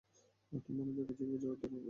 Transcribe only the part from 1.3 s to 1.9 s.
বোঝা নির্ধারণ করবে।